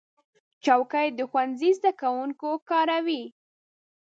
[0.65, 3.23] چوکۍ د ښوونځي زده کوونکي کاروي.